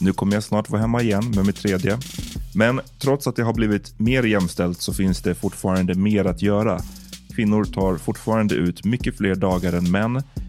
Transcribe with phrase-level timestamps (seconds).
[0.00, 1.98] nu kommer jag snart vara hemma igen med mitt tredje.
[2.54, 6.80] Men trots att det har blivit mer jämställt så finns det fortfarande mer att göra.
[7.34, 10.22] Kvinnor tar fortfarande ut mycket fler dagar än män,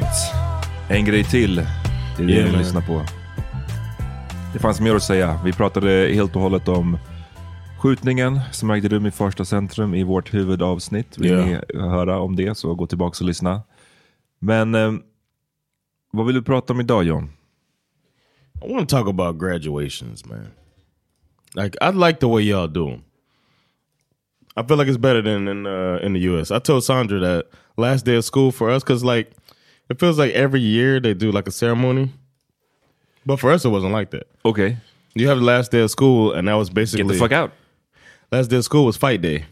[0.00, 0.32] right.
[0.88, 1.54] En grej till.
[1.56, 1.62] Det
[2.22, 3.02] är det Yeah, ni lyssnar på.
[4.52, 5.40] Det fanns mer att säga.
[5.44, 6.98] Vi pratade helt och hållet om
[7.78, 11.18] skjutningen som ägde rum i första centrum i vårt huvudavsnitt.
[11.18, 11.46] Vill Yeah.
[11.74, 13.62] ni höra om det så gå tillbaka och lyssna.
[14.38, 14.92] Men eh,
[16.10, 17.30] vad vill du prata om idag John?
[18.64, 20.46] I want to talk about graduations, man.
[21.54, 23.00] Like I like the way y'all do 'em.
[24.56, 26.50] I feel like it's better than in uh, in the U.S.
[26.50, 27.44] I told Sandra that
[27.76, 29.32] last day of school for us because like
[29.90, 32.10] it feels like every year they do like a ceremony,
[33.26, 34.26] but for us it wasn't like that.
[34.44, 34.76] Okay,
[35.14, 37.52] You have the last day of school, and that was basically Get the fuck out.
[38.32, 39.44] Last day of school was fight day.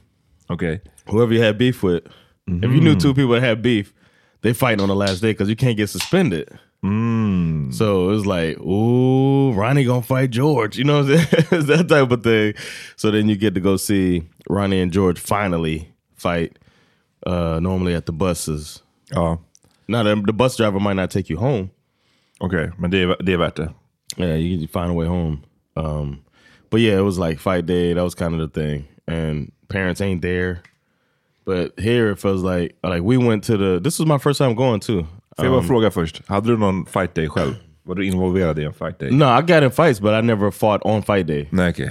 [0.50, 2.04] Okay, Whoever you had beef with,
[2.46, 3.92] if you knew two people that had beef,
[4.42, 6.48] they fight on the last day because you can't get suspended.
[7.72, 10.76] So it was like, ooh, Ronnie gonna fight George.
[10.76, 11.44] You know what I'm saying?
[11.52, 12.54] It's that type of thing.
[12.96, 16.58] So then you get to go see Ronnie and George finally fight.
[17.24, 18.82] Uh, normally at the buses.
[19.14, 19.36] Ja.
[19.92, 21.68] Now the, the bus driver might not take you home.
[22.40, 23.72] Okej, men det är, det är värt det.
[24.16, 25.38] Yeah, you find a way home.
[25.76, 26.16] Um,
[26.70, 27.94] but yeah, it was like fight day.
[27.94, 30.56] That was kind of the thing, and parents ain't there.
[31.44, 33.80] But here it feels like like we went to the.
[33.80, 35.06] This was my first time going too.
[35.36, 36.22] Får jag bara Um, fråga först.
[36.28, 37.54] Hade du någon fight day själv?
[37.84, 39.10] Var du involverad i en fight day?
[39.10, 41.90] No, I got in fights, but I never fought on fight day Nej, okej.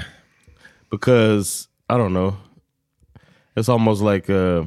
[0.89, 2.33] because I don't know.
[3.55, 4.63] It's almost like uh,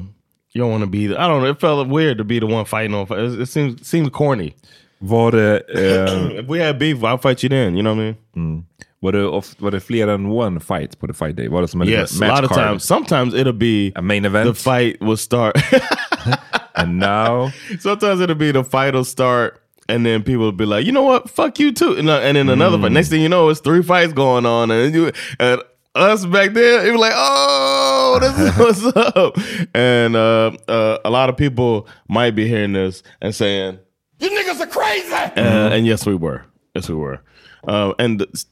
[0.55, 1.07] you don't want to be.
[1.07, 1.49] The, I don't know.
[1.49, 3.05] It felt weird to be the one fighting on.
[3.11, 4.55] It, it seems seems corny.
[4.99, 7.75] Var det, eh, If we had beef, I'll fight you then.
[7.75, 8.65] You know what I mean?
[9.01, 11.47] var, det of, var det fler än one fight på the fight day?
[11.47, 12.67] Var det som en Yes, a match lot of card?
[12.67, 12.83] times.
[12.83, 14.47] Sometimes it'll be A main event?
[14.47, 15.55] the fight will start.
[16.75, 17.51] And now...
[17.79, 21.03] Sometimes it'll be the fight will start, and then people will be like, you know
[21.03, 22.91] what, fuck you too, and, uh, and then another fight.
[22.91, 25.61] Next thing you know, it's three fights going on, and you and
[25.93, 27.84] us back there, it was like, oh,
[28.21, 29.37] this is what's up,
[29.73, 33.79] and uh, uh, a lot of people might be hearing this and saying,
[34.19, 37.21] you niggas are crazy, uh, and yes, we were, yes, we were,
[37.67, 38.19] uh, and.
[38.19, 38.45] th-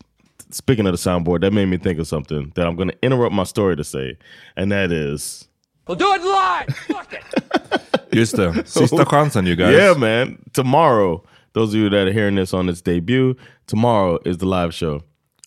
[0.51, 3.33] Speaking of the soundboard, that made me think of something that I'm going to interrupt
[3.33, 4.17] my story to say,
[4.55, 5.47] and that is
[5.87, 6.67] We'll do it live.
[6.87, 8.11] Fuck it.
[8.13, 8.51] Just det.
[8.67, 9.73] Sista chansen you guys.
[9.73, 10.37] Yeah, man.
[10.53, 11.23] Tomorrow,
[11.53, 15.01] those of you that are hearing this on its debut, tomorrow is the live show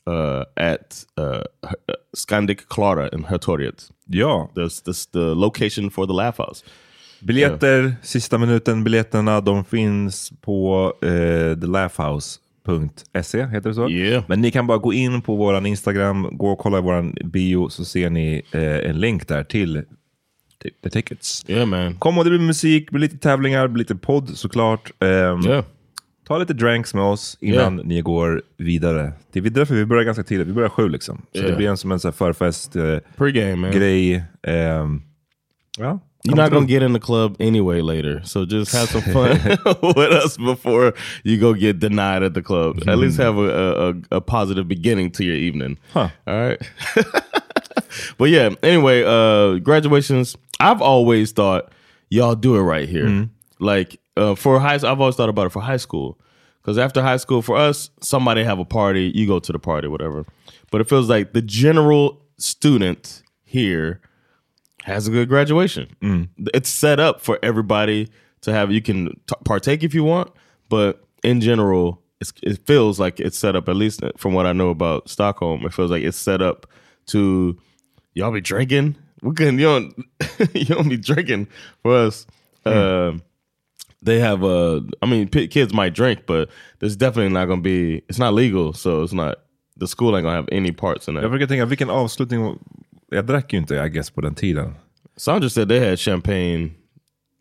[0.09, 1.45] uh, at uh,
[2.17, 3.89] Scandic Klara in Hötorget.
[4.07, 4.51] Ja.
[4.55, 6.65] That's, that's the location for the Laugh House.
[7.21, 13.89] Biljetter, sista minuten biljetterna, de finns på eh, thelaughhouse.se, heter det så?
[13.91, 14.25] Yeah.
[14.29, 17.85] Men ni kan bara gå in på våran Instagram, gå och kolla våran bio så
[17.85, 19.83] ser ni eh, en länk där till
[20.83, 21.45] the tickets.
[21.49, 21.95] Yeah, man.
[21.95, 24.93] Kom och det blir musik, blir lite tävlingar, blir lite podd såklart.
[25.01, 25.65] Ehm, Yeah.
[26.29, 29.13] Ta lite drinks med oss innan ni går vidare.
[29.33, 31.23] Det är därför vi börjar ganska tidigt, vi börjar sju liksom.
[31.33, 31.51] Så Yeah.
[31.51, 34.25] det blir en som en så förfest eh, Pre-game, grej.
[34.43, 35.03] Ehm,
[35.79, 36.01] ja.
[36.25, 38.21] You're not to get in the club anyway later.
[38.25, 39.31] So just have some fun
[39.97, 40.93] with us before
[41.23, 42.89] you go get denied at the club.
[42.89, 45.79] At least have a, a, a, positive beginning to your evening.
[45.95, 46.09] Huh.
[46.27, 46.59] All right.
[48.19, 51.71] but yeah, anyway, uh, graduations, I've always thought
[52.11, 53.29] y'all do it right here.
[53.61, 56.19] Like uh, for high I've always thought about it for high school.
[56.63, 59.87] Because after high school, for us, somebody have a party, you go to the party,
[59.87, 60.27] whatever.
[60.73, 64.01] But it feels like the general student here
[64.83, 65.95] has a good graduation.
[66.55, 68.09] It's set up for everybody
[68.41, 68.73] to have.
[68.73, 70.33] You can t- partake if you want,
[70.69, 73.69] but in general, it's, it feels like it's set up.
[73.69, 76.67] At least from what I know about Stockholm, it feels like it's set up
[77.07, 77.57] to
[78.15, 78.97] y'all be drinking.
[79.23, 80.05] We can you don't
[80.55, 81.47] you don't be drinking
[81.83, 82.27] for us.
[82.65, 83.23] Um,
[84.07, 86.49] they have uh, I mean, kids might drink, but
[86.79, 88.03] there's definitely not gonna be.
[88.09, 89.35] It's not legal, so it's not.
[89.77, 91.23] The school ain't gonna have any parts in that.
[91.23, 92.59] Jag brukar tänka, vilken avslutning...
[93.11, 94.75] Jag drack ju inte, I guess, på den tiden.
[95.17, 96.71] Sandra said they had champagne,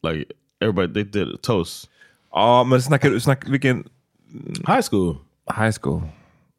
[0.04, 1.90] like everybody they did a toast.
[2.32, 3.20] Ja, men snackar du...
[3.20, 3.84] Snack, vilken...
[4.68, 5.18] High school,
[5.48, 6.02] High school?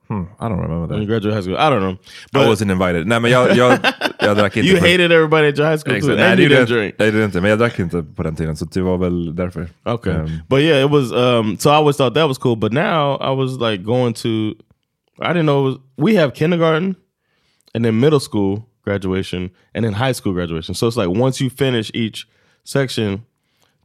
[0.08, 0.90] Hmm, I don't remember that.
[0.90, 1.12] when you that.
[1.22, 1.56] graduate high school.
[1.56, 1.96] I don't know,
[2.32, 3.06] But I wasn't invited.
[3.06, 3.78] Nej, men jag, jag,
[4.20, 4.68] jag drack inte...
[4.68, 6.68] you på- hated everybody at your high school too, Nej, det you gjorde didn't jag
[6.68, 6.94] drink.
[6.98, 7.40] Nej, det gjorde jag inte.
[7.40, 9.68] Men jag drack inte på den tiden, så det var väl därför.
[9.84, 11.12] Okay, Um, but yeah, it was.
[11.12, 14.28] Um, so I always thought that was cool, but now I was like going to.
[15.18, 16.94] I didn't know it was, we have kindergarten,
[17.74, 20.74] and then middle school graduation, and then high school graduation.
[20.74, 22.26] So it's like once you finish each
[22.64, 23.22] section,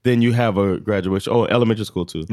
[0.03, 1.33] then you have a graduation.
[1.33, 2.25] Oh, elementary school too.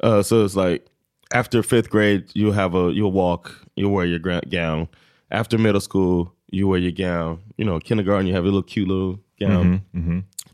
[0.00, 0.84] Uh, so it's like
[1.32, 4.88] after fifth grade, you have a you'll walk, you'll wear your gown.
[5.30, 7.40] After middle school, you wear your gown.
[7.56, 9.82] You know, kindergarten, you have a little cute little gown.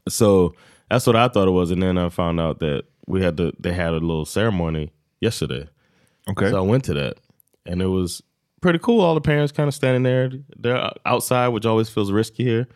[0.08, 0.54] So
[0.90, 3.52] that's what I thought it was, and then I found out that we had to.
[3.58, 5.68] They had a little ceremony yesterday,
[6.28, 7.14] Okay, so I went to that,
[7.66, 8.22] and it was
[8.60, 9.00] pretty cool.
[9.00, 10.30] All the parents kind of standing there.
[10.56, 12.68] They're outside, which always feels risky here,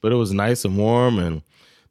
[0.00, 1.42] but it was nice and warm, and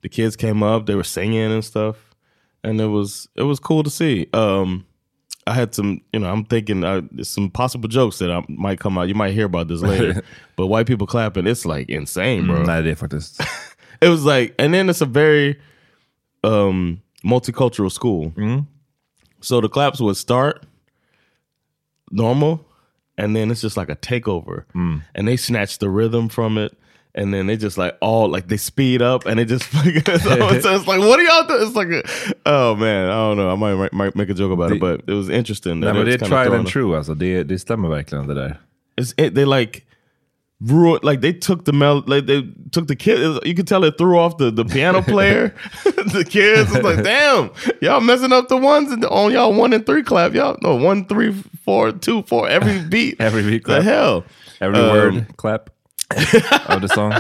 [0.01, 0.85] the kids came up.
[0.85, 2.15] They were singing and stuff,
[2.63, 4.27] and it was it was cool to see.
[4.33, 4.85] Um,
[5.47, 8.97] I had some, you know, I'm thinking uh, some possible jokes that I, might come
[8.97, 9.07] out.
[9.07, 10.21] You might hear about this later,
[10.55, 12.63] but white people clapping, it's like insane, bro.
[12.63, 13.41] Not det är faktiskt...
[14.01, 15.59] It was like, and then it's a very
[16.43, 18.33] um, multicultural school.
[18.35, 18.65] Mm -hmm.
[19.41, 20.65] So the claps would start
[22.11, 22.59] normal,
[23.17, 24.65] and then it's just like a takeover,
[25.15, 26.73] and they snatch the rhythm from it.
[27.13, 30.87] And then they just like all like they speed up and it just so it's
[30.87, 31.61] like what are y'all doing?
[31.67, 32.03] It's like a,
[32.45, 35.13] oh man I don't know I might might make a joke about it but it
[35.13, 35.79] was interesting.
[35.81, 37.13] Nej, men det är tried and true alltså.
[37.13, 38.57] Det, det stämmer verkligen det där.
[39.01, 39.81] it's it, they like
[40.61, 43.97] ruined like they took the mel like they took the kid you could tell it
[43.97, 45.53] threw off the the piano player
[46.13, 47.49] the kids was like damn
[47.81, 51.05] y'all messing up the ones and on y'all one and three clap y'all no one
[51.05, 51.33] three
[51.65, 54.23] four two four every beat Every beat the hell
[54.61, 55.69] Every Um, word, clap
[56.67, 57.13] of the song.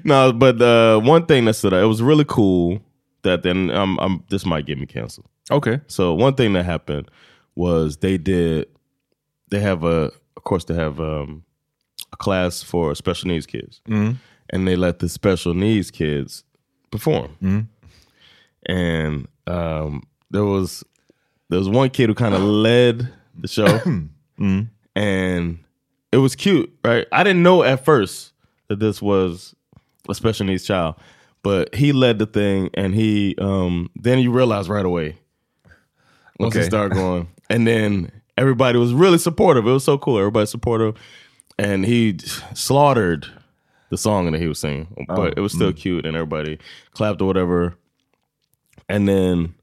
[0.04, 2.80] no but uh one thing that stood out it was really cool
[3.22, 5.80] that then um, um this might get me canceled Okay.
[5.88, 7.10] So one thing that happened
[7.56, 8.66] was they did
[9.50, 11.42] they have a of course they have um,
[12.12, 13.80] a class for special needs kids,
[14.50, 16.44] and they let the special needs kids
[16.90, 17.68] perform.
[18.66, 20.84] And um, there was
[21.48, 23.80] there was one kid who kind of led the show,
[24.94, 25.58] and
[26.12, 27.06] it was cute, right?
[27.12, 28.32] I didn't know at first
[28.68, 29.54] that this was
[30.08, 30.96] a special needs child,
[31.42, 35.16] but he led the thing, and he um, then you realize right away
[36.38, 36.64] once Okay.
[36.64, 37.28] he started going.
[37.48, 39.66] And then everybody was really supportive.
[39.66, 40.18] It was so cool.
[40.18, 40.96] Everybody supportive.
[41.58, 42.16] And he
[42.54, 43.26] slaughtered
[43.90, 45.04] the song that he was singing.
[45.08, 46.58] But it was still cute and everybody
[46.92, 47.76] clapped or whatever.
[48.88, 49.54] And then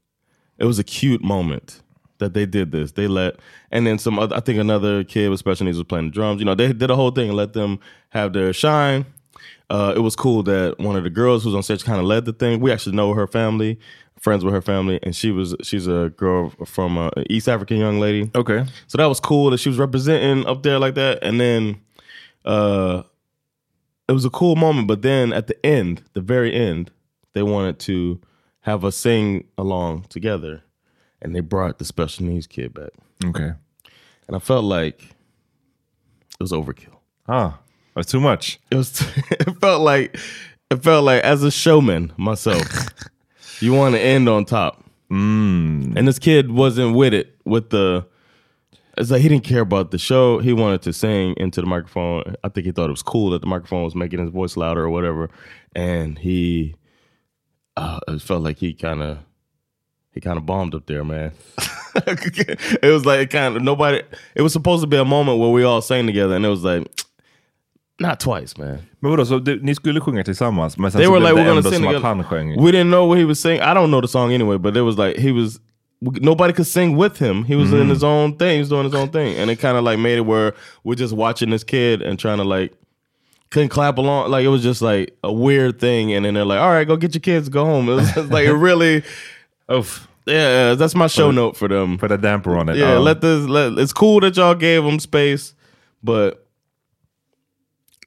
[0.58, 1.82] it was a cute moment
[2.18, 2.92] that they did this.
[2.92, 3.36] They let
[3.70, 6.40] and then some other I think another kid with special needs was playing the drums.
[6.40, 7.78] You know, they did a whole thing and let them
[8.10, 9.06] have their shine.
[9.70, 12.24] Uh, it was cool that one of the girls who's on stage kind of led
[12.24, 12.60] the thing.
[12.60, 13.78] We actually know her family,
[14.18, 17.76] friends with her family, and she was she's a girl from uh, an East African
[17.76, 18.30] young lady.
[18.34, 18.64] Okay.
[18.86, 21.18] So that was cool that she was representing up there like that.
[21.22, 21.80] And then
[22.44, 23.02] uh
[24.08, 26.90] it was a cool moment, but then at the end, the very end,
[27.34, 28.20] they wanted to
[28.60, 30.62] have us sing along together.
[31.20, 32.90] And they brought the special needs kid back.
[33.24, 33.52] Okay.
[34.26, 36.96] And I felt like it was overkill.
[37.26, 37.58] Ah,
[37.94, 38.60] that's too much.
[38.70, 40.16] It was it felt like
[40.70, 42.66] it felt like as a showman myself,
[43.60, 44.84] you want to end on top.
[45.10, 45.96] Mm.
[45.96, 48.06] And this kid wasn't with it with the
[48.98, 50.40] it's like he didn't care about the show.
[50.40, 52.34] He wanted to sing into the microphone.
[52.42, 54.82] I think he thought it was cool that the microphone was making his voice louder
[54.82, 55.30] or whatever.
[55.74, 56.74] And he
[57.76, 59.18] uh, it felt like he kind of
[60.18, 61.30] he kind of bombed up there, man.
[61.94, 64.02] it was like kind of nobody.
[64.34, 66.64] It was supposed to be a moment where we all sang together, and it was
[66.64, 66.82] like
[68.00, 68.78] not twice, man.
[69.00, 70.78] Men vadå, så du, ni skulle sjunga tillsammans?
[70.78, 72.08] Men sen They så were blev like, det we're gonna ändå sing som att together.
[72.08, 72.64] han sjöng?
[72.64, 73.60] We didn't know what he was saying.
[73.60, 75.60] I don't know the song anyway, but it was like he was.
[76.00, 77.44] Nobody could sing with him.
[77.44, 77.90] He was in mm-hmm.
[77.90, 78.52] his own thing.
[78.54, 80.52] He was doing his own thing, and it kind of like made it where
[80.84, 82.72] we're just watching this kid and trying to like
[83.50, 84.30] couldn't clap along.
[84.32, 86.12] Like it was just like a weird thing.
[86.14, 88.46] And then they're like, "All right, go get your kids, go home." It was like
[88.46, 89.02] it really.
[89.68, 90.08] Uff.
[90.26, 91.96] Yeah, that's my show note for them.
[91.96, 92.76] Put a damper on it.
[92.76, 92.98] Yeah, Ja.
[92.98, 93.46] let this.
[93.46, 95.54] Let it's cool that y'all gave them space,
[96.02, 96.46] but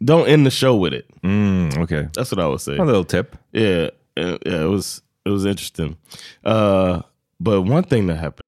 [0.03, 1.05] don't end the show with it.
[1.23, 2.07] Mm, okay.
[2.13, 2.77] That's what I would say.
[2.77, 3.35] A little tip.
[3.51, 5.97] Yeah, uh, yeah, it was it was interesting.
[6.43, 7.01] Uh,
[7.39, 8.45] but one thing that happened.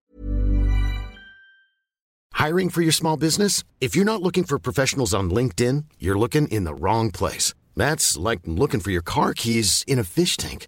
[2.33, 3.63] Hiring for your small business?
[3.79, 7.53] If you're not looking for professionals on LinkedIn, you're looking in the wrong place.
[7.75, 10.67] That's like looking for your car keys in a fish tank.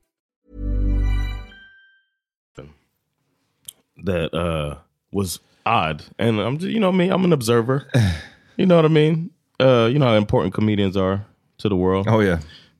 [4.03, 4.75] That uh
[5.11, 6.03] was odd.
[6.17, 7.87] And I'm just, you know me, I'm an observer.
[8.57, 9.31] you know what I mean?
[9.59, 11.25] Uh you know how important comedians are
[11.57, 12.07] to the world.
[12.09, 12.39] Oh yeah.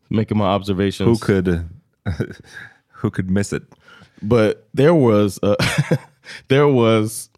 [0.10, 1.08] Making my observations.
[1.10, 1.70] Who could
[3.02, 3.64] who could miss it?
[4.22, 5.56] But there was a
[6.48, 7.30] there was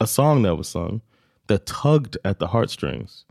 [0.00, 1.00] a song that was sung
[1.46, 3.24] that tugged at the heartstrings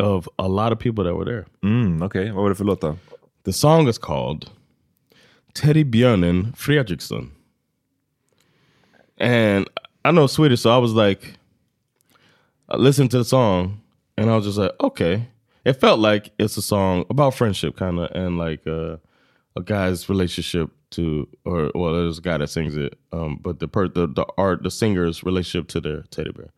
[0.00, 1.46] of a lot of people that were there.
[1.62, 2.84] Mm, Okej, vad var det för låt?
[3.44, 4.50] The song is called
[5.54, 7.30] Teddybjörnen Fredriksson.
[9.18, 9.68] And
[10.04, 11.34] I know Swedish, so I was like,
[12.68, 13.80] I listened to the song
[14.16, 15.28] and I was just like, okay.
[15.64, 18.98] It felt like it's a song about friendship, kind of, and like uh,
[19.56, 23.66] a guy's relationship to, or well, there's a guy that sings it, um, but the
[23.66, 26.50] per the, the art, the singer's relationship to their teddy bear,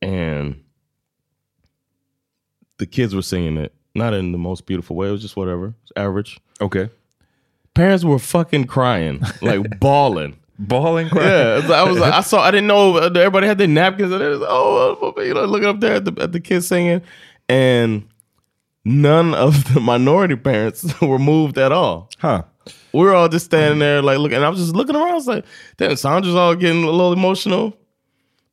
[0.00, 0.62] and
[2.78, 5.08] the kids were singing it, not in the most beautiful way.
[5.08, 6.38] It was just whatever, it's average.
[6.60, 6.90] Okay,
[7.74, 10.36] Parents were fucking crying, like bawling.
[10.58, 14.12] Balling Yeah, I was like, I saw, I didn't know uh, everybody had their napkins
[14.12, 16.68] and it was, oh, uh, you know, looking up there at the, at the kids
[16.68, 17.02] singing,
[17.48, 18.08] and
[18.84, 22.08] none of the minority parents were moved at all.
[22.18, 22.44] Huh.
[22.92, 24.36] We were all just standing there, like looking.
[24.36, 25.10] And I was just looking around.
[25.10, 25.44] I was like,
[25.76, 27.76] damn, Sandra's all getting a little emotional.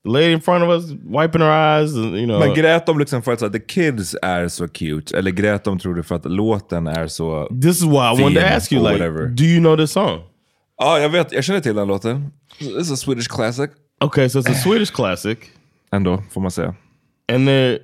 [0.03, 2.39] The lady in front of us wiping her eyes, and, you know.
[2.39, 5.17] Men grät de liksom för att så the kids är så cute?
[5.17, 8.41] Eller grät de tror du för att låten är så This is why I wanted
[8.41, 9.27] to ask you, like, whatever?
[9.27, 10.21] do you know this song?
[10.81, 11.31] Ja, jag vet.
[11.31, 12.31] Jag känner till den låten.
[12.59, 13.69] It's a Swedish classic.
[14.03, 15.37] Okay, so it's a Swedish classic.
[15.91, 16.75] Ändå, får man säga.
[17.27, 17.79] And there,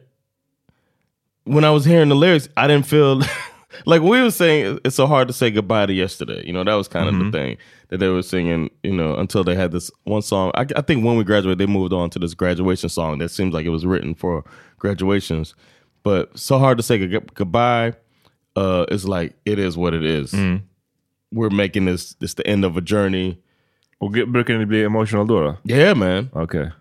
[1.45, 3.15] when I was hearing the lyrics, I didn't feel
[3.85, 4.79] like we were saying.
[4.83, 6.43] It's so hard to say goodbye to yesterday.
[6.45, 7.57] You know, that was kind of the thing
[7.89, 8.69] that they were singing.
[8.83, 10.51] You know, until they had this one song.
[10.55, 13.53] I, I think when we graduated, they moved on to this graduation song that seems
[13.53, 14.43] like it was written for
[14.79, 15.55] graduations.
[16.03, 17.93] But so hard to say good- goodbye.
[18.55, 20.33] Uh, it's like it is what it is.
[21.31, 23.37] We're making this this the end of a journey.
[23.99, 25.41] Och brukar ni bli emotional då?
[25.41, 25.73] då?
[25.73, 26.29] Yeah, man.
[26.33, 26.71] Okej.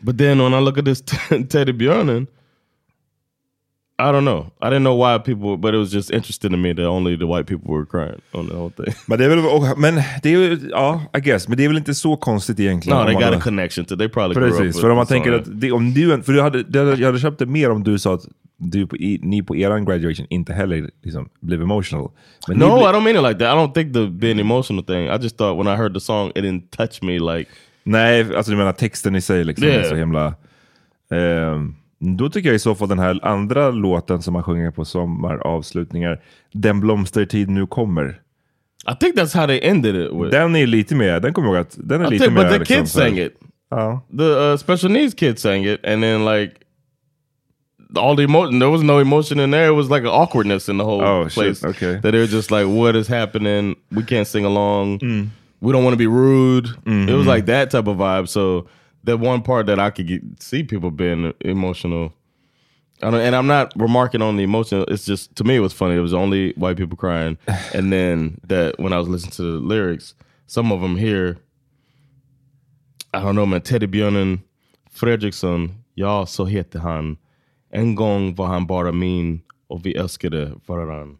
[0.00, 1.02] But then when I look at this
[1.48, 2.26] Teddy Björnen,
[4.00, 4.52] I don't know.
[4.62, 7.26] I didn't know why people, but it was just interesting to me that only the
[7.26, 8.94] white people were crying on the whole thing.
[9.06, 11.48] Men det är väl, och- men det är ja, I guess.
[11.48, 12.98] Men det är väl inte så konstigt egentligen.
[12.98, 13.96] No, they got a connection to.
[13.96, 16.32] They probably grew up Precis, with för om man tänker att det, om du, för
[16.32, 18.26] du hade, jag hade köpt det mer om du sa att
[18.58, 22.10] du på, ni på eran graduation inte heller liksom, blev emotional.
[22.48, 23.54] Men No, I don't mean it like that.
[23.54, 25.06] I don't think the being emotional thing.
[25.06, 27.50] I just thought when I heard the song, it didn't touch me like.
[27.82, 29.84] Nej, alltså du menar texten i sig liksom Yeah.
[29.84, 30.34] är så himla...
[31.10, 34.84] ehm, då tycker jag i så fall den här andra låten som man sjunger på
[34.84, 36.20] sommaravslutningar,
[36.52, 38.20] Den blomstertid nu kommer.
[38.92, 40.30] I think that's how they ended it with.
[40.30, 42.42] Den är lite mer, den kommer jag ihåg att den är I lite think, mer...
[42.44, 43.32] but the liksom, kids sang it.
[43.70, 44.00] Ja.
[44.18, 46.52] The uh, special needs kids sang it, and then like
[47.96, 49.68] all the emotion, there was no emotion in there.
[49.68, 51.64] It was like an awkwardness in the whole Oh, shit, place.
[51.64, 51.96] okay.
[52.02, 53.76] that they were just like, "What is happening?
[53.90, 54.98] We can't sing along.
[54.98, 55.28] Mm.
[55.60, 57.28] We don't want to be rude." It was mm-hmm.
[57.28, 58.28] like that type of vibe.
[58.28, 58.66] So
[59.04, 62.12] that one part that I could get, see people being emotional.
[63.02, 64.84] I don't, and I'm not remarking on the emotion.
[64.88, 65.94] It's just to me, it was funny.
[65.96, 67.38] It was only white people crying,
[67.74, 70.14] and then that when I was listening to the lyrics,
[70.46, 71.38] some of them here
[73.14, 74.40] I don't know men, Teddybjörnen
[74.90, 77.16] Fredriksson, ja så hette han.
[77.70, 81.18] En gång var han bara min och vi älskade varann.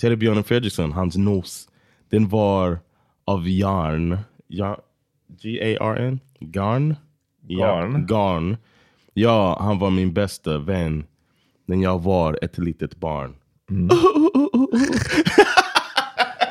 [0.00, 1.68] Teddybjörnen Fredriksson, hans nos,
[2.10, 2.78] den var
[3.24, 4.18] av järn.
[4.46, 4.78] Ja,
[5.42, 6.20] G-A-R-N?
[6.40, 6.94] Garn?
[7.46, 8.06] Ja, Garn.
[8.06, 8.56] garn.
[9.14, 11.04] Ja, han var min bästa vän
[11.66, 13.34] när jag var ett litet barn.
[13.70, 13.92] It's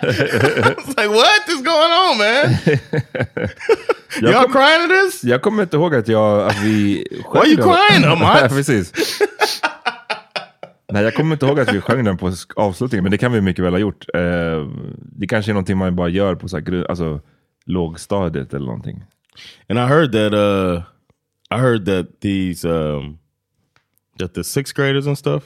[0.02, 2.58] like, what is going on man?
[4.22, 5.24] Y'all kom- crying to this?
[5.24, 8.50] Jag kommer inte ihåg att, jag, att vi Why are you crying, Amat?
[8.56, 8.94] Precis.
[10.92, 13.42] Nej, jag kommer inte ihåg att vi sjöng den på avslutningen, men det kan vi
[13.42, 14.06] mycket väl ha gjort.
[14.14, 14.22] Eh,
[14.96, 17.22] det kanske är någonting man bara gör på så här, alltså,
[17.66, 19.04] lågstadiet eller någonting.
[19.70, 20.82] And I heard that uh
[21.52, 23.18] I heard that these um
[24.20, 25.44] that the sixth graders and stuff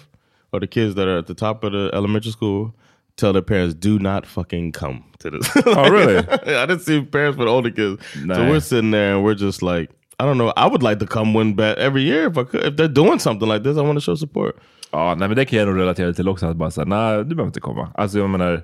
[0.52, 2.72] or the kids that are at the top of the elementary school
[3.17, 5.49] tell their parents do not fucking come to this.
[5.65, 6.17] Oh, really?
[6.62, 8.01] I didn't see parents with older kids.
[8.13, 8.49] So Nah.
[8.49, 10.49] we're sitting there and we're just like I don't know.
[10.56, 12.63] I would like to come win bet every year if I could.
[12.63, 14.56] If they're doing something like this, I want to show support.
[14.91, 16.45] Ja, nej, men det kan jag nog relatera till också.
[16.45, 17.91] Att bara säga, nej, du behöver inte komma.
[17.95, 18.63] Alltså jag menar,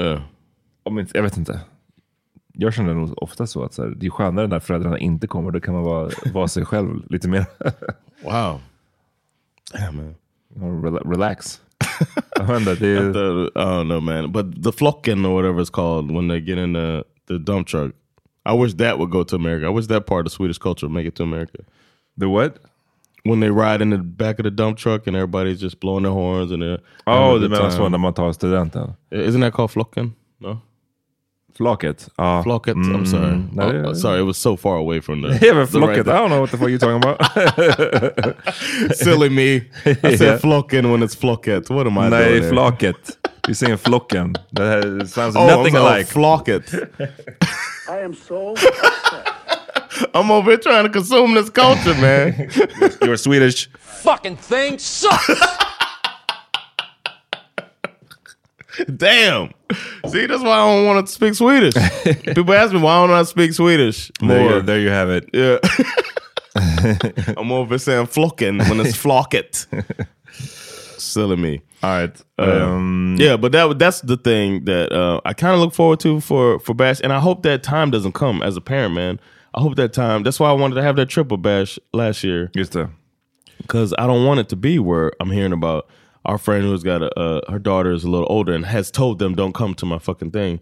[0.00, 0.20] Yeah.
[0.82, 1.60] om inte, jag vet inte.
[2.54, 5.50] Jag känner nog ofta så att så här, det är skönare när föräldrarna inte kommer.
[5.50, 7.44] Då kan man vara, vara sig själv lite mer.
[8.24, 8.60] Wow.
[9.72, 10.14] Damn man.
[10.84, 11.60] Rela- Relax.
[12.36, 14.32] Jag vet det är, the, I don't know, man.
[14.32, 17.92] But the flocken or whatever it's called when they get in the the dump truck.
[18.44, 19.66] I wish that would go to America.
[19.66, 21.58] I wish that part of Swedish culture would make it to America.
[22.20, 22.58] the what?
[23.24, 26.12] When they ride in the back of the dump truck and everybody's just blowing their
[26.12, 27.90] horns and they're Oh, having a du good menar så time.
[27.90, 28.92] när man tar studenten?
[29.10, 30.10] Isn't that called flocken?
[30.40, 30.58] No,
[31.56, 32.08] Flaket?
[32.18, 32.42] Ja.
[32.42, 32.76] flocket.
[32.76, 33.24] I'm sorry.
[33.32, 35.28] Mm, nej, Oh, det- sorry, it was so far away from the.
[35.46, 36.06] Yeah, but the flocket.
[36.06, 37.20] right- I don't know what the fuck you're talking about.
[38.96, 39.56] Silly me.
[39.84, 40.38] I said Yeah.
[40.38, 41.70] flocken when it's flocket.
[41.70, 42.10] What am I doing?
[42.22, 42.50] Nej, there?
[42.50, 43.18] flaket.
[43.46, 44.34] You're saying flocken.
[44.50, 46.06] Det här sounds Oh, nothing I'm sorry, alike.
[46.12, 46.74] Flocket.
[47.88, 48.54] I am so
[50.14, 52.48] I'm over here trying to consume this culture, man.
[53.00, 53.68] You're Swedish.
[54.04, 55.26] fucking thing sucks.
[58.96, 59.52] Damn.
[60.08, 61.74] See, that's why I don't want to speak Swedish.
[62.24, 64.52] People ask me why don't I speak Swedish There more.
[64.56, 65.28] you, there you have it.
[65.32, 65.58] Yeah.
[67.36, 69.66] I'm over saying flocken when it's flocket.
[71.00, 71.62] Silly me.
[71.82, 72.22] All right.
[72.38, 72.42] Uh,
[72.74, 76.20] Um, Yeah, but that that's the thing that uh, I kind of look forward to
[76.20, 79.18] for for Bash, and I hope that time doesn't come as a parent, man.
[79.54, 80.22] I hope that time.
[80.22, 82.88] That's why I wanted to have that triple Bash last year Just det.
[83.58, 85.88] because I don't want it to be where I'm hearing about
[86.24, 89.18] our friend who's got a uh, her daughter is a little older and has told
[89.18, 90.60] them don't come to my fucking thing.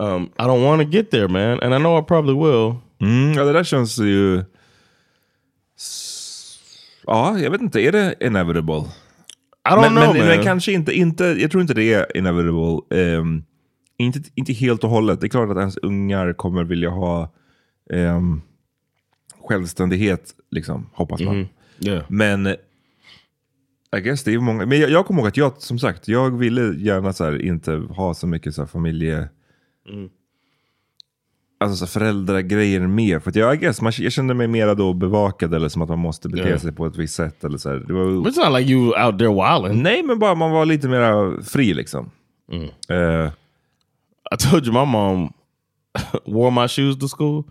[0.00, 2.82] Um, I don't want to get there, man, and I know I probably will.
[3.00, 4.44] Mm, ja, det där känns ju...
[7.06, 7.80] Ja, jag vet inte.
[7.80, 8.84] Är det inevitable?
[9.68, 10.26] I don't men, know, men, man.
[10.26, 11.24] men kanske inte, inte...
[11.24, 12.98] Jag tror inte det är inevitable.
[13.00, 13.44] Ehm,
[13.98, 15.20] inte, inte helt och hållet.
[15.20, 17.32] Det är klart att ens ungar kommer vilja ha
[17.90, 18.42] um,
[19.48, 21.36] självständighet, liksom, hoppas man.
[21.36, 21.48] Mhm.
[21.80, 22.04] Yeah.
[22.08, 22.56] Men
[23.96, 26.38] I guess det är många, men jag, jag kommer ihåg att jag, som sagt, jag
[26.38, 29.28] ville gärna så här, inte ha så mycket så här, familje...
[29.88, 30.08] Mm.
[31.60, 33.22] Alltså så föräldragrejer med.
[33.22, 35.88] För att jag, I guess, man, jag kände mig mera då bevakad eller som att
[35.88, 36.60] man måste bete Yeah.
[36.60, 37.44] sig på ett visst sätt.
[37.44, 37.76] Eller så här.
[37.76, 39.28] Det var, it's not like you out there
[39.60, 39.82] wilding.
[39.82, 42.10] Nej, men bara man var lite mera fri liksom.
[42.52, 42.64] Mm.
[42.88, 43.32] Eh,
[44.34, 45.32] I told you my mom
[46.26, 47.44] wore my shoes to school.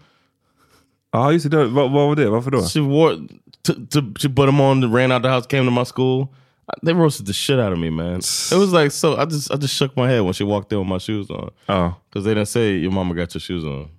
[1.11, 1.65] Ja, just det.
[1.65, 2.29] Vad, vad var det?
[2.29, 2.61] Varför då?
[2.61, 3.17] She wore
[3.63, 6.33] to, to she put them on, ran out the house, came to my school.
[6.81, 8.17] They roasted the shit out of me, man.
[8.17, 9.17] It was like so.
[9.17, 11.51] I just I just shook my head when she walked in with my shoes on.
[11.67, 13.89] Oh, because they didn't say your mama got your shoes on.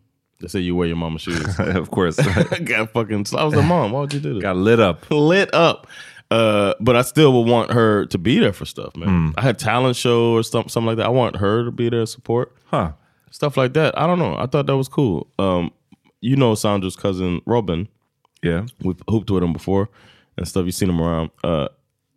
[0.41, 1.45] They say you wear your mama's shoes.
[1.59, 2.17] of course.
[2.65, 3.27] got fucking.
[3.27, 4.43] So I was like, mom, why would you do this?
[4.43, 5.09] Got lit up.
[5.11, 5.87] lit up.
[6.31, 9.09] Uh, but I still would want her to be there for stuff, man.
[9.09, 9.35] Mm.
[9.37, 11.07] I had talent show or something, something like that.
[11.07, 12.53] I want her to be there to support.
[12.67, 12.93] Huh.
[13.31, 13.97] Stuff like that.
[13.99, 14.37] I don't know.
[14.37, 15.29] I thought that was cool.
[15.39, 15.71] Um,
[16.21, 17.89] you know Sandra's cousin Robin.
[18.45, 18.67] Yeah.
[18.83, 19.89] We've hooped with him before
[20.37, 20.65] and stuff.
[20.67, 21.31] You've seen him around.
[21.43, 21.69] Uh,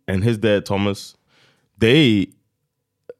[0.06, 1.16] and his dad, Thomas,
[1.78, 2.28] they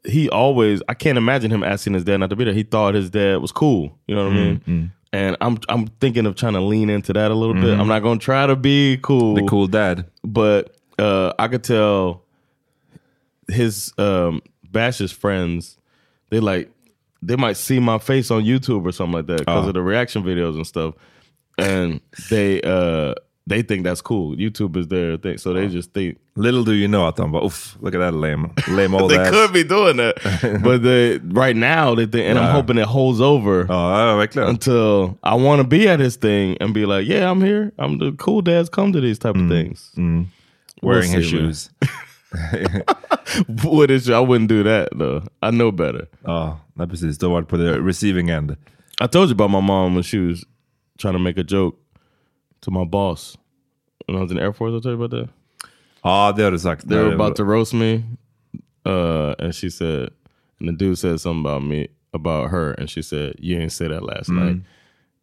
[0.07, 2.55] he always I can't imagine him asking his dad not to be there.
[2.55, 3.99] He thought his dad was cool.
[4.07, 4.61] You know what I mean?
[4.67, 7.65] Mm, And I'm I'm thinking of trying to lean into that a little bit.
[7.77, 7.81] Mhm.
[7.81, 9.35] I'm not gonna try to be cool.
[9.35, 10.07] The cool dad.
[10.25, 12.23] But uh I could tell
[13.49, 15.79] his um Bash's friends,
[16.31, 16.71] they like
[17.23, 19.69] they might see my face on YouTube or something like that because Oh.
[19.69, 20.95] of the reaction videos and stuff.
[21.59, 23.15] And they uh
[23.47, 24.37] they think that's cool.
[24.37, 25.39] YouTube is their thing.
[25.39, 28.15] So they just think Little do you know I thought, bara, uff, look at that
[28.15, 29.31] lame, lame old they ass.
[29.31, 30.61] could be doing that.
[30.63, 34.49] but they right now they think and I'm hoping it holds over verkligen.
[34.49, 37.73] until I want to be at his thing and be like, yeah, I'm here.
[37.79, 39.91] I'm the cool dads come to these type of things.
[39.97, 40.27] Mm.
[40.83, 41.71] Wearing his see, shoes.
[43.63, 45.23] What is I wouldn't do that though.
[45.43, 46.07] I know better.
[46.25, 47.19] Ja, nej, precis.
[47.19, 48.57] Du har varit på the receiving end.
[49.01, 50.45] I told you about my mom when she was
[50.99, 51.77] trying to make a joke
[52.63, 53.37] to my boss
[54.07, 54.71] when I was in the Air Force.
[54.71, 55.29] I told you about that.
[56.05, 56.89] Ja, det har du sagt.
[56.89, 58.03] They were about to roast me,
[58.87, 60.11] uh, and she said,
[60.61, 63.89] and the dude said something about me about her, and she said, "You didn't say
[63.89, 64.37] that last Mm.
[64.45, 64.61] night."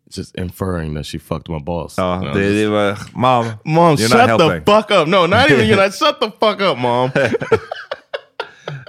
[0.09, 1.97] Just inferring that she fucked my boss.
[1.97, 2.97] Ja, And I was det, just- det var...
[3.15, 5.07] Mom, Mom, you're shut the fuck up.
[5.07, 5.93] No, not even you're not.
[5.95, 7.11] Shut the fuck up, mom.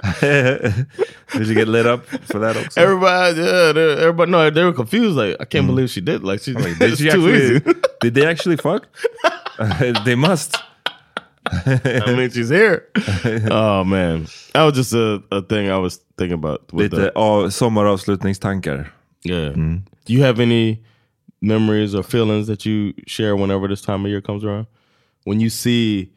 [0.21, 2.81] Did you get lit up for that also?
[2.81, 5.15] everybody, yeah, everybody, no, they were confused.
[5.17, 6.23] Like, I can't believe she did.
[6.23, 7.59] Like, she Like, did she too actually, easy.
[8.01, 8.87] did they actually fuck?
[10.05, 10.55] they must.
[11.49, 12.89] I mean, she's here.
[13.49, 16.71] oh man, that was just a, a thing I was thinking about.
[16.73, 18.89] With Lite the, av, sommaravslutningstankar.
[19.23, 19.49] yeah.
[19.51, 20.83] Do you have any
[21.41, 24.67] memories or feelings that you share whenever this time of year comes around?
[25.23, 26.11] When you see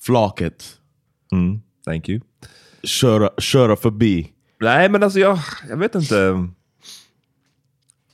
[0.00, 0.76] flocket
[1.32, 2.22] Mm, thank you.
[2.82, 4.32] Köra, köra förbi.
[4.60, 5.38] Nej, men alltså jag,
[5.68, 6.48] jag vet inte.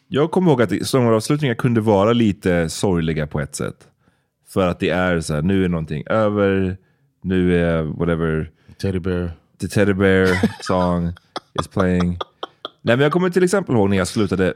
[0.08, 3.88] Jag kommer ihåg att sommaravslutningar kunde vara lite sorgliga på ett sätt.
[4.48, 6.76] För att det är så här, nu är någonting över,
[7.22, 8.50] nu är whatever,
[8.80, 9.30] Teddy bear.
[9.60, 10.28] the teddy bear
[10.62, 11.12] song
[11.60, 12.18] is playing.
[12.82, 14.54] Nej, men jag kommer till exempel ihåg när jag slutade,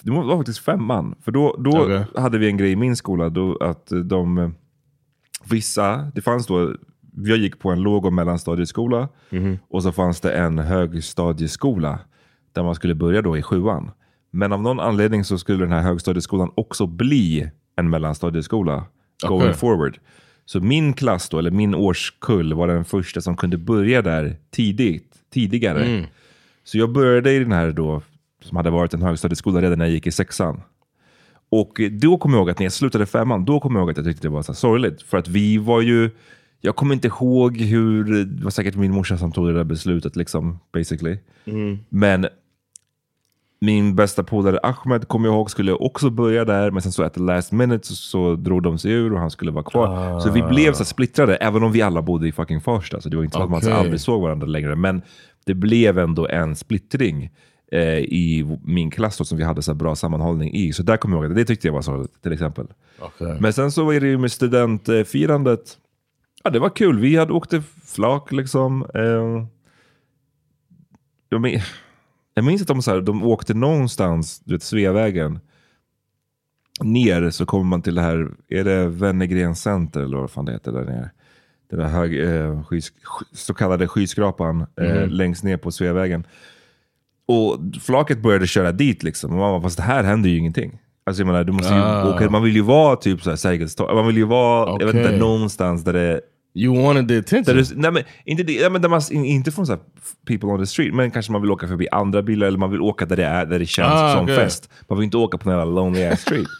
[0.00, 1.14] det var faktiskt femman.
[1.22, 2.04] För då, då Okej.
[2.16, 4.54] hade vi en grej i min skola, då att de,
[5.50, 6.74] vissa, det fanns då,
[7.16, 9.08] jag gick på en låg och mellanstadieskola
[9.68, 11.98] och så fanns det en högstadieskola
[12.52, 13.90] där man skulle börja då i sjuan.
[14.30, 18.84] Men av någon anledning så skulle den här högstadieskolan också bli en mellanstadieskola
[19.28, 19.98] going forward.
[20.44, 25.14] Så min klass då, eller min årskull var den första som kunde börja där tidigt,
[25.32, 25.84] tidigare.
[25.84, 26.06] Mm.
[26.64, 28.02] Så jag började i den här då,
[28.42, 30.62] som hade varit en högstadieskola redan när jag gick i sexan.
[31.50, 33.96] Och då kommer jag ihåg att när jag slutade femman, då kommer jag ihåg att
[33.96, 35.02] jag tyckte det var så sorgligt.
[35.02, 36.10] För att vi var ju,
[36.64, 40.16] jag kommer inte ihåg hur, det var säkert min morsa som tog det där beslutet
[40.16, 41.18] liksom, basically.
[41.88, 42.26] Men
[43.60, 47.14] min bästa polare Ahmed kommer jag ihåg skulle också börja där, men sen så at
[47.14, 50.20] the last minute så, så drog de sig ur och han skulle vara kvar.
[50.20, 53.00] Så vi blev så splittrade, även om vi alla bodde i fucking Farsta.
[53.00, 54.76] Så det var inte så att man aldrig såg varandra längre.
[54.76, 55.02] Men
[55.44, 57.30] det blev ändå en splittring
[57.72, 60.72] eh, i min klass då, som vi hade så bra sammanhållning i.
[60.72, 62.66] Så där kommer jag ihåg, det tyckte jag var sorgligt till exempel.
[63.00, 63.36] Okay.
[63.40, 65.78] Men sen så var det ju med studentfirandet.
[66.42, 66.98] Ja, det var kul.
[66.98, 68.86] Vi hade åkte flak liksom.
[68.94, 69.46] Eh,
[71.28, 71.60] jag, min,
[72.34, 75.40] jag minns att de, så här, de åkte någonstans, du vet Sveavägen.
[76.80, 80.52] Ner så kommer man till det här, är det Wennergren Center eller vad fan det
[80.52, 81.10] heter där nere?
[81.70, 86.26] Den där hög, eh, skys, sk- så kallade skyskrapan eh, längst ner på Sveavägen.
[87.26, 89.30] Och flaket började köra dit liksom.
[89.32, 90.78] Och man bara, fast det här händer ju ingenting.
[91.04, 92.14] Alltså jag menar, du måste ju Ah.
[92.14, 93.94] åka, man vill ju vara typ Sergels torg.
[93.94, 96.20] Man vill ju vara, jag vet inte, någonstans där det...
[96.54, 97.56] You wanted the attention.
[97.56, 99.80] Där det nej, men, inte, det, nej, men där man, inte från så här,
[100.26, 102.80] people on the street, men kanske man vill åka förbi andra bilar eller man vill
[102.80, 104.36] åka där det, är, där det känns Ah, som okej.
[104.36, 104.70] fest.
[104.88, 106.46] Man vill inte åka på den här lonely ass street.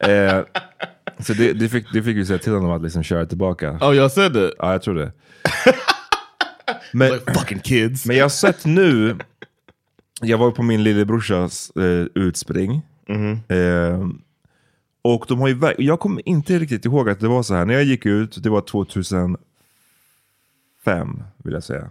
[0.00, 0.40] Eh,
[1.18, 3.70] så det, det, fick, det fick vi säga till honom att liksom köra tillbaka.
[3.70, 4.52] Oh, y'all said that?
[4.58, 5.12] Ja, jag tror det.
[6.92, 8.06] Men, Like fucking kids.
[8.06, 9.16] men jag har sett nu,
[10.20, 12.82] jag var på min lillebrorsas eh, utspring.
[13.48, 14.06] Eh,
[15.02, 17.64] och de har ju, jag kommer inte riktigt ihåg att det var så här.
[17.64, 19.38] När jag gick ut, det var 2005
[21.44, 21.90] vill jag säga.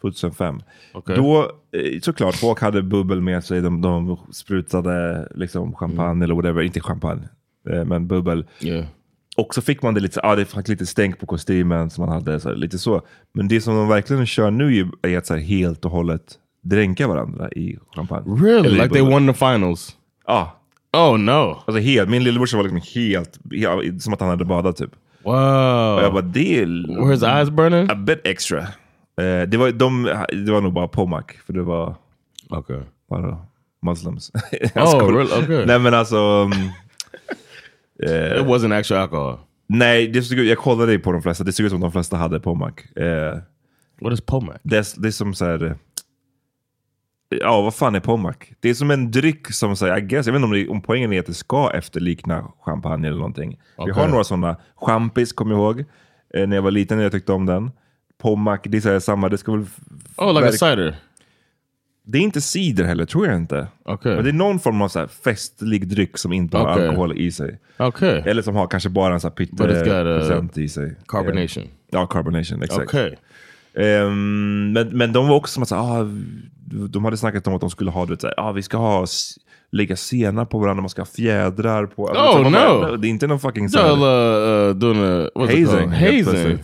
[0.00, 0.62] 2005.
[0.92, 1.16] Okej.
[1.16, 3.60] Då, eh, såklart, folk hade bubbel med sig.
[3.60, 6.62] De, de sprutade liksom champagne eller whatever.
[6.62, 7.28] Inte champagne,
[7.70, 8.46] eh, men bubbel.
[8.60, 8.86] Yeah.
[9.36, 12.14] Och så fick man det lite, ah, det fick lite stänk på kostymen som man
[12.14, 12.40] hade.
[12.40, 13.02] Så här, lite så.
[13.32, 17.08] Men det som de verkligen kör nu är att så här, helt och hållet dränka
[17.08, 18.46] varandra i champagne.
[18.46, 18.68] Really?
[18.68, 19.96] Eller Like they won the finals?
[20.26, 20.59] Ja.
[20.92, 21.62] Oh no.
[21.66, 24.90] Alltså helt, min lillebrorsa var liksom helt, helt, som att han hade badat typ.
[25.24, 25.34] Wow.
[25.96, 26.96] Och jag bara, det är...
[27.04, 27.90] Were his eyes burning?
[27.90, 28.58] A bit extra.
[28.60, 30.02] Eh, det, var, de,
[30.46, 31.94] det var nog bara Pomac, för det var
[32.50, 32.80] Okay.
[33.10, 33.38] bara
[33.82, 34.30] muslims.
[34.74, 35.44] Oh, really?
[35.44, 35.66] Okay.
[35.66, 36.16] Nej men alltså...
[36.18, 36.52] um,
[38.06, 39.38] eh, It wasn't actual alcohol.
[39.66, 42.16] nej, det såg ut, jag kollade på de flesta, det såg ut som de flesta
[42.16, 42.72] hade Pomac.
[42.96, 43.38] Eh,
[44.00, 44.56] What is Pomac?
[44.62, 45.76] det, det är som så här...
[47.30, 48.34] Ja, vad fan är Pomac?
[48.60, 50.82] Det är som en dryck som, så I guess, jag vet inte om, det, om
[50.82, 53.50] poängen är att det ska efterlikna champagne eller någonting.
[53.50, 53.94] Vi Okej.
[53.94, 54.56] har några sådana.
[54.76, 55.84] Champis kommer jag ihåg.
[56.34, 57.70] Eh, när jag var liten, jag tyckte om den.
[58.22, 59.66] Pomac, det är så här, samma, det ska väl...
[60.16, 60.96] Oh, like a cider.
[62.02, 63.68] Det är inte cider heller, tror jag inte.
[63.84, 64.14] Okay.
[64.14, 66.88] Men det är någon form av så festlig dryck som inte har Okej.
[66.88, 67.58] alkohol i sig.
[67.78, 68.22] Okay.
[68.26, 70.96] Eller som har kanske bara en så här But it's got, uh, procent i sig.
[71.06, 71.64] Carbonation.
[71.90, 72.94] Ja, carbonation, exakt.
[73.74, 76.06] Ehm, men, men de var också som att, ah,
[76.88, 79.06] de hade snackat om att de skulle ha det så här, ah, vi ska ha
[79.72, 82.04] lägga senap på varandra, man ska ha fjädrar på.
[82.04, 82.96] Oh, Så man bara, no.
[82.96, 85.88] Det är inte någon fucking så här- Y'all uh, doing a hazing.
[85.90, 86.58] Hazing.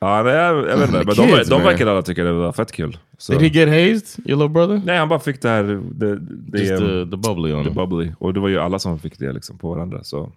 [0.00, 1.04] Ja, nej, jag, jag vet inte.
[1.06, 2.98] Men de, de verkar alla tycka det var fett kul.
[3.18, 3.32] Så.
[3.32, 4.82] Did he get hazed, your little brother?
[4.84, 5.62] Nej, han bara fick det här,
[5.94, 7.74] det, det, Just the, the bubbly on the him.
[7.74, 8.12] bubbly.
[8.18, 10.04] Och det var ju alla som fick det liksom på varandra.
[10.04, 10.32] Så.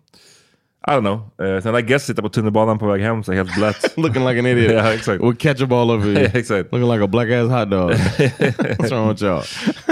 [0.88, 1.32] I don't know.
[1.42, 3.98] Uh, sen I guess sitta på tunnelbanan på väg hem så helt blöt.
[3.98, 4.72] Looking like an idiot.
[4.86, 5.24] ja, exakt.
[5.24, 6.20] With ketchup all over you.
[6.20, 6.72] Yeah, exakt.
[6.72, 7.92] Looking like a black ass hot dog.
[7.92, 9.44] What's wrong with y'all?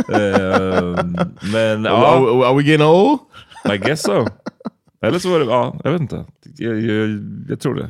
[0.09, 1.15] Ehm,
[1.51, 3.19] men Are, ja, we- are we getting old?
[3.65, 4.25] I guess so.
[5.01, 6.25] Eller så var det, ja, jag vet inte.
[6.57, 7.09] Jag, jag,
[7.49, 7.89] jag tror det.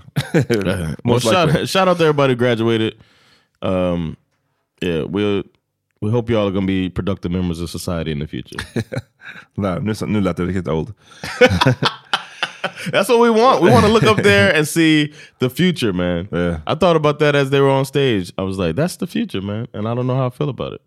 [1.03, 2.93] well, shout, shout out to everybody who graduated.
[3.61, 4.15] Um,
[4.81, 5.43] yeah, we
[6.01, 8.59] we hope y'all are gonna be productive members of society in the future.
[9.57, 10.93] Nej, nu, nu lät det riktigt old.
[12.91, 13.62] That's what we want.
[13.62, 16.28] We want to look up there and see the future, man.
[16.32, 16.62] Yeah.
[16.67, 18.32] I thought about that as they were on stage.
[18.38, 19.67] I was like, that's the future, man.
[19.74, 20.82] And I don't know how I feel about it.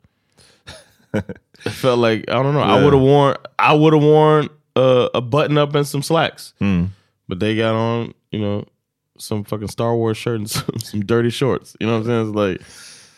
[1.65, 2.61] it felt like I don't know.
[2.61, 6.53] I would have worn I would have worn uh, a button up and some slacks.
[6.61, 6.91] Mm.
[7.29, 8.67] But they got on, you know,
[9.19, 11.77] some fucking Star Wars shirt and some, some dirty shorts.
[11.81, 12.29] You know what I'm saying?
[12.29, 12.61] It's like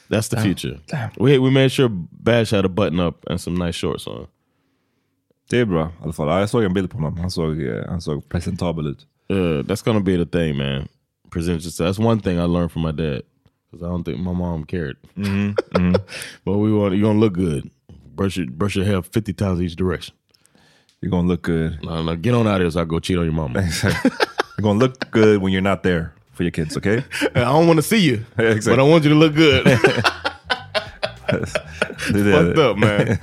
[0.08, 0.78] that's the future.
[1.18, 4.28] We we made sure Bash had a button up and some nice shorts on.
[5.50, 6.28] Det är bra i alla fall.
[6.28, 7.18] Ja, Jag såg en bild på honom.
[7.18, 9.06] Han såg, eh, han såg presentabel ut.
[9.32, 10.88] Uh, that's gonna be the thing, man.
[11.30, 11.88] Present yourself.
[11.96, 13.22] That's one thing I learned from my dad
[13.70, 14.96] because I don't think my mom cared.
[16.44, 17.70] but we want you're gonna look good.
[18.16, 20.14] Brush your brush your hair fifty times each direction.
[21.02, 21.78] You're gonna look good.
[21.84, 23.60] No, no, get on out of here so I go cheat on your mama.
[23.62, 27.04] You're gonna look good when you're not there for your kids, okay?
[27.34, 28.72] I don't want to see you, Exactly.
[28.72, 29.64] but I want you to look good.
[31.28, 33.18] Fucked up, man.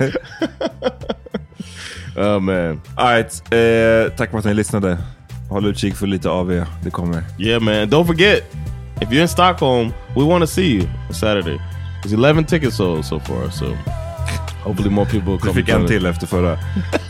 [2.16, 4.98] Oh man, All right, eh, tack för att ni lyssnade.
[5.48, 6.64] Håll utkik för lite AV.
[6.82, 7.22] Det kommer.
[7.38, 7.74] yeah, man.
[7.74, 8.42] Don't forget
[9.00, 11.58] if you're in Stockholm, we want to see you on Saturday.
[12.04, 13.66] There's 11 tickets sold so far, so
[14.64, 15.54] hopefully more people will Du come.
[15.54, 16.58] fick join en till efter förra,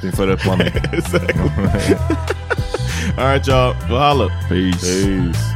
[0.02, 0.66] din förra uppmaning.
[0.92, 1.50] exactly.
[3.18, 3.74] All right, y'all.
[3.88, 4.28] Go holla.
[4.48, 5.04] Peace.
[5.04, 5.55] Peace.